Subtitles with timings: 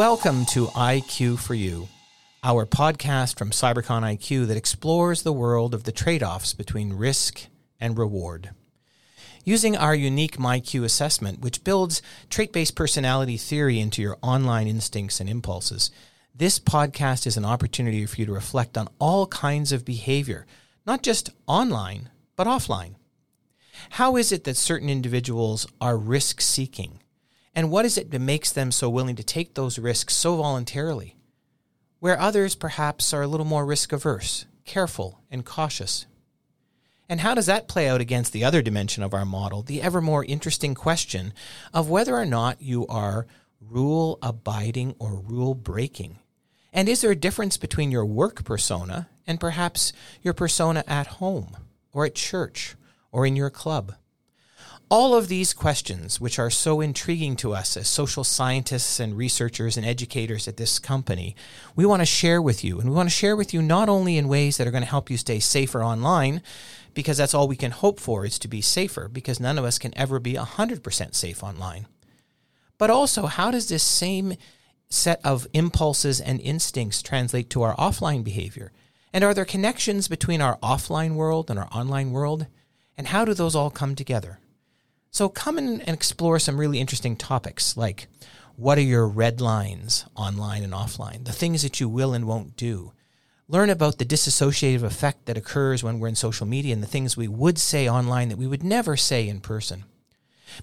[0.00, 1.86] Welcome to IQ for You,
[2.42, 7.48] our podcast from CyberCon IQ that explores the world of the trade offs between risk
[7.78, 8.48] and reward.
[9.44, 15.20] Using our unique MyQ assessment, which builds trait based personality theory into your online instincts
[15.20, 15.90] and impulses,
[16.34, 20.46] this podcast is an opportunity for you to reflect on all kinds of behavior,
[20.86, 22.94] not just online, but offline.
[23.90, 27.00] How is it that certain individuals are risk seeking?
[27.54, 31.16] And what is it that makes them so willing to take those risks so voluntarily?
[31.98, 36.06] Where others perhaps are a little more risk averse, careful, and cautious.
[37.08, 40.00] And how does that play out against the other dimension of our model, the ever
[40.00, 41.34] more interesting question
[41.74, 43.26] of whether or not you are
[43.60, 46.20] rule abiding or rule breaking?
[46.72, 49.92] And is there a difference between your work persona and perhaps
[50.22, 51.56] your persona at home
[51.92, 52.76] or at church
[53.10, 53.94] or in your club?
[54.92, 59.76] All of these questions, which are so intriguing to us as social scientists and researchers
[59.76, 61.36] and educators at this company,
[61.76, 62.80] we want to share with you.
[62.80, 64.90] And we want to share with you not only in ways that are going to
[64.90, 66.42] help you stay safer online,
[66.92, 69.78] because that's all we can hope for is to be safer, because none of us
[69.78, 71.86] can ever be 100% safe online.
[72.76, 74.34] But also, how does this same
[74.88, 78.72] set of impulses and instincts translate to our offline behavior?
[79.12, 82.48] And are there connections between our offline world and our online world?
[82.98, 84.40] And how do those all come together?
[85.12, 88.06] So come in and explore some really interesting topics like
[88.54, 92.56] what are your red lines online and offline, the things that you will and won't
[92.56, 92.92] do.
[93.48, 97.16] Learn about the dissociative effect that occurs when we're in social media and the things
[97.16, 99.84] we would say online that we would never say in person.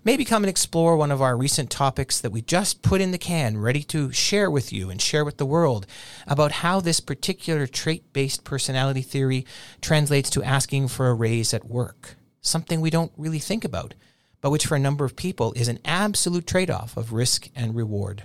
[0.06, 3.18] Maybe come and explore one of our recent topics that we just put in the
[3.18, 5.86] can, ready to share with you and share with the world
[6.26, 9.46] about how this particular trait based personality theory
[9.82, 13.94] translates to asking for a raise at work, something we don't really think about
[14.42, 17.76] but which for a number of people is an absolute trade off of risk and
[17.76, 18.24] reward.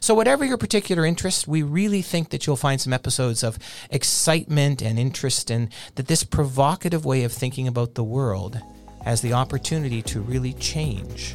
[0.00, 3.58] So, whatever your particular interest, we really think that you'll find some episodes of
[3.90, 8.60] excitement and interest, and that this provocative way of thinking about the world
[9.04, 11.34] has the opportunity to really change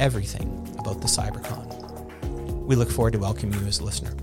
[0.00, 2.66] everything about the CyberCon.
[2.66, 4.14] We look forward to welcoming you as a listener.